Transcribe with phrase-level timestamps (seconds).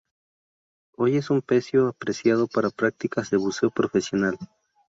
[0.97, 4.35] Hoy es un pecio apreciado para prácticas de buceo profesional.